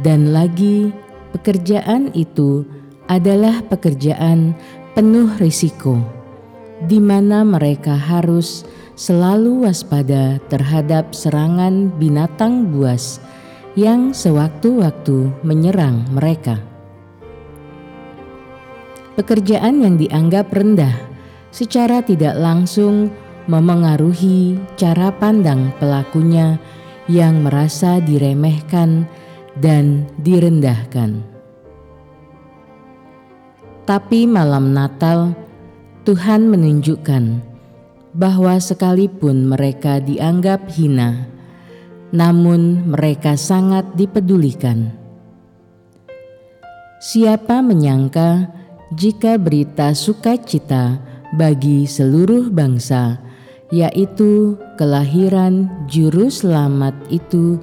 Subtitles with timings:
[0.00, 0.88] Dan lagi,
[1.36, 2.64] pekerjaan itu
[3.12, 4.56] adalah pekerjaan
[4.96, 6.19] penuh risiko
[6.84, 8.64] di mana mereka harus
[8.96, 13.20] selalu waspada terhadap serangan binatang buas
[13.72, 16.60] yang sewaktu-waktu menyerang mereka.
[19.16, 20.96] Pekerjaan yang dianggap rendah
[21.52, 23.12] secara tidak langsung
[23.48, 26.56] memengaruhi cara pandang pelakunya
[27.10, 29.08] yang merasa diremehkan
[29.58, 31.20] dan direndahkan.
[33.84, 35.34] Tapi malam Natal
[36.00, 37.44] Tuhan menunjukkan
[38.16, 41.28] bahwa sekalipun mereka dianggap hina,
[42.08, 44.96] namun mereka sangat dipedulikan.
[47.04, 48.48] Siapa menyangka
[48.96, 51.04] jika berita sukacita
[51.36, 53.20] bagi seluruh bangsa,
[53.68, 57.60] yaitu kelahiran Juru Selamat itu,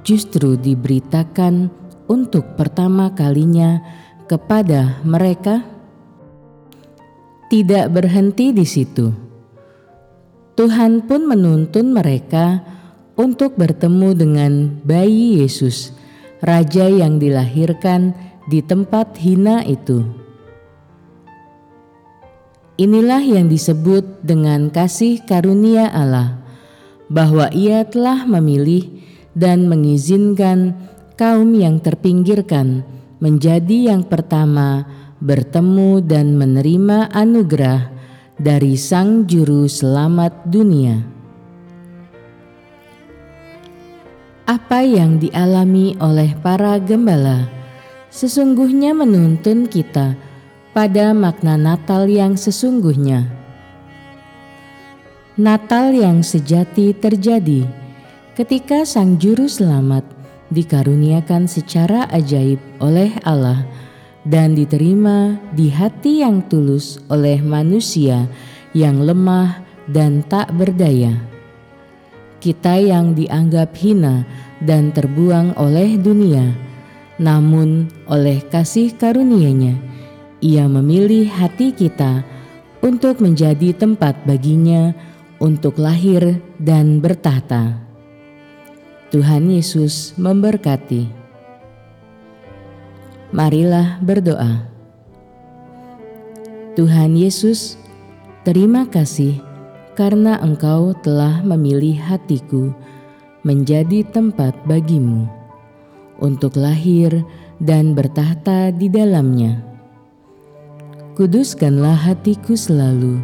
[0.00, 1.68] justru diberitakan
[2.08, 3.84] untuk pertama kalinya
[4.24, 5.75] kepada mereka?
[7.46, 9.12] Tidak berhenti di situ.
[10.56, 12.64] Tuhan pun menuntun mereka
[13.16, 14.52] untuk bertemu dengan
[14.84, 15.92] bayi Yesus,
[16.40, 18.16] raja yang dilahirkan
[18.48, 20.04] di tempat hina itu.
[22.76, 26.44] Inilah yang disebut dengan kasih karunia Allah,
[27.08, 29.00] bahwa Ia telah memilih
[29.32, 30.76] dan mengizinkan
[31.16, 32.84] kaum yang terpinggirkan
[33.20, 34.84] menjadi yang pertama
[35.20, 37.88] bertemu dan menerima anugerah
[38.36, 41.00] dari Sang Juru Selamat dunia.
[44.44, 47.48] Apa yang dialami oleh para gembala
[48.12, 50.14] sesungguhnya menuntun kita
[50.76, 53.26] pada makna Natal yang sesungguhnya.
[55.36, 57.64] Natal yang sejati terjadi
[58.36, 60.04] ketika Sang Juru Selamat
[60.52, 63.64] dikaruniakan secara ajaib oleh Allah
[64.26, 68.26] dan diterima di hati yang tulus oleh manusia
[68.74, 71.14] yang lemah dan tak berdaya.
[72.42, 74.26] Kita yang dianggap hina
[74.60, 76.52] dan terbuang oleh dunia,
[77.16, 79.78] namun oleh kasih karunia-Nya,
[80.44, 82.20] Ia memilih hati kita
[82.84, 84.92] untuk menjadi tempat baginya
[85.40, 87.80] untuk lahir dan bertahta.
[89.08, 91.25] Tuhan Yesus memberkati.
[93.34, 94.62] Marilah berdoa.
[96.78, 97.74] Tuhan Yesus,
[98.46, 99.42] terima kasih
[99.96, 102.70] karena Engkau telah memilih hatiku
[103.42, 105.26] menjadi tempat bagimu
[106.22, 107.24] untuk lahir
[107.58, 109.58] dan bertahta di dalamnya.
[111.16, 113.18] Kuduskanlah hatiku selalu,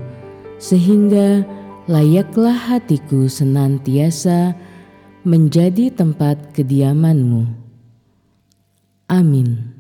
[0.56, 1.44] sehingga
[1.86, 4.56] layaklah hatiku senantiasa
[5.28, 7.46] menjadi tempat kediamanmu.
[9.12, 9.71] Amin.